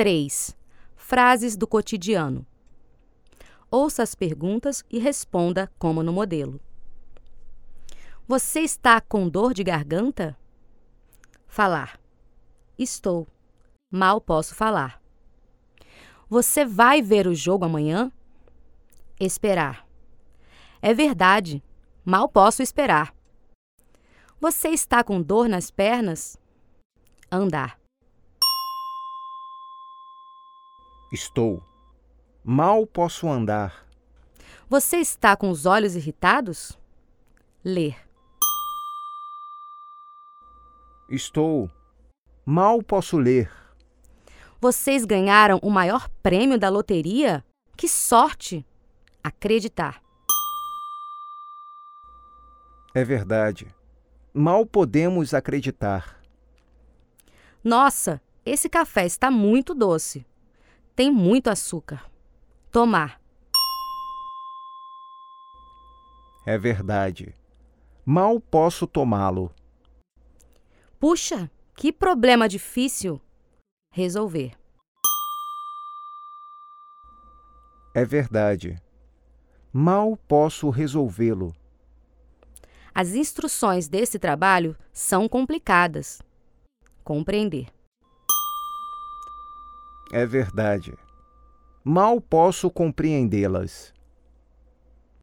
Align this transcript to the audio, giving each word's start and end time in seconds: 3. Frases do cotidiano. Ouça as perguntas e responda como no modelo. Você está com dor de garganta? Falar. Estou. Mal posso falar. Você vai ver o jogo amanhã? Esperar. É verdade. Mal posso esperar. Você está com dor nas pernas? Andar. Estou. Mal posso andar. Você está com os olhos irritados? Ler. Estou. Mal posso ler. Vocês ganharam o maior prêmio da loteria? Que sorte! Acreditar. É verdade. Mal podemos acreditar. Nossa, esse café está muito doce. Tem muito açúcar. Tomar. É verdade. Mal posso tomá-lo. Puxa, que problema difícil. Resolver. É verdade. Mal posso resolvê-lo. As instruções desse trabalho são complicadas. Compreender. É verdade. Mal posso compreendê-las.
3. 0.00 0.56
Frases 0.96 1.58
do 1.58 1.66
cotidiano. 1.66 2.46
Ouça 3.70 4.02
as 4.02 4.14
perguntas 4.14 4.82
e 4.88 4.98
responda 4.98 5.70
como 5.78 6.02
no 6.02 6.10
modelo. 6.10 6.58
Você 8.26 8.60
está 8.60 8.98
com 9.02 9.28
dor 9.28 9.52
de 9.52 9.62
garganta? 9.62 10.34
Falar. 11.46 12.00
Estou. 12.78 13.28
Mal 13.92 14.22
posso 14.22 14.54
falar. 14.54 15.02
Você 16.30 16.64
vai 16.64 17.02
ver 17.02 17.26
o 17.26 17.34
jogo 17.34 17.66
amanhã? 17.66 18.10
Esperar. 19.20 19.86
É 20.80 20.94
verdade. 20.94 21.62
Mal 22.02 22.26
posso 22.26 22.62
esperar. 22.62 23.14
Você 24.40 24.70
está 24.70 25.04
com 25.04 25.20
dor 25.20 25.46
nas 25.46 25.70
pernas? 25.70 26.38
Andar. 27.30 27.79
Estou. 31.12 31.60
Mal 32.44 32.86
posso 32.86 33.28
andar. 33.28 33.84
Você 34.68 34.98
está 34.98 35.36
com 35.36 35.50
os 35.50 35.66
olhos 35.66 35.96
irritados? 35.96 36.78
Ler. 37.64 37.96
Estou. 41.08 41.68
Mal 42.46 42.80
posso 42.80 43.18
ler. 43.18 43.50
Vocês 44.60 45.04
ganharam 45.04 45.58
o 45.62 45.70
maior 45.70 46.08
prêmio 46.22 46.56
da 46.56 46.68
loteria? 46.68 47.44
Que 47.76 47.88
sorte! 47.88 48.64
Acreditar. 49.22 50.00
É 52.94 53.02
verdade. 53.02 53.66
Mal 54.32 54.64
podemos 54.64 55.34
acreditar. 55.34 56.20
Nossa, 57.64 58.22
esse 58.46 58.68
café 58.68 59.04
está 59.04 59.28
muito 59.28 59.74
doce. 59.74 60.24
Tem 61.00 61.10
muito 61.10 61.48
açúcar. 61.48 62.12
Tomar. 62.70 63.18
É 66.44 66.58
verdade. 66.58 67.34
Mal 68.04 68.38
posso 68.38 68.86
tomá-lo. 68.86 69.50
Puxa, 70.98 71.50
que 71.74 71.90
problema 71.90 72.46
difícil. 72.46 73.18
Resolver. 73.90 74.52
É 77.94 78.04
verdade. 78.04 78.78
Mal 79.72 80.18
posso 80.28 80.68
resolvê-lo. 80.68 81.56
As 82.94 83.14
instruções 83.14 83.88
desse 83.88 84.18
trabalho 84.18 84.76
são 84.92 85.26
complicadas. 85.30 86.20
Compreender. 87.02 87.79
É 90.12 90.26
verdade. 90.26 90.94
Mal 91.84 92.20
posso 92.20 92.70
compreendê-las. 92.70 93.92